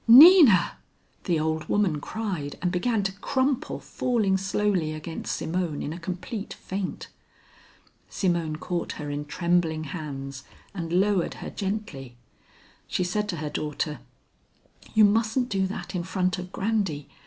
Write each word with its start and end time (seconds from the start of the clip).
"Nina!" 0.07 0.79
the 1.25 1.39
old 1.39 1.69
woman 1.69 2.01
cried, 2.01 2.57
and 2.59 2.71
began 2.71 3.03
to 3.03 3.11
crumple, 3.11 3.79
falling 3.79 4.35
slowly 4.35 4.93
against 4.93 5.35
Simone 5.35 5.83
in 5.83 5.93
a 5.93 5.99
complete 5.99 6.55
faint. 6.55 7.07
Simone 8.09 8.55
caught 8.55 8.93
her 8.93 9.11
in 9.11 9.25
trembling 9.25 9.83
hands 9.83 10.43
and 10.73 10.91
lowered 10.91 11.35
her 11.35 11.51
gently. 11.51 12.15
She 12.87 13.03
said 13.03 13.29
to 13.29 13.37
her 13.37 13.51
daughter, 13.51 13.99
"You 14.95 15.05
mustn't 15.05 15.49
do 15.49 15.67
that 15.67 15.93
in 15.93 16.01
front 16.01 16.39
of 16.39 16.51
Grandy. 16.51 17.07